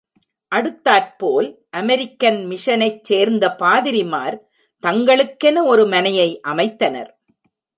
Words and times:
அடுத்தாற்போல் 0.51 1.49
அமெரிக்கன் 1.69 2.39
மிஷனைச் 2.47 3.03
சேர்ந்த 3.03 3.55
பாதிரிமார் 3.59 4.37
தங்களுக்கென 4.83 5.63
ஒரு 5.65 5.85
மனையை 5.87 6.29
அமைத்தனர். 6.47 7.11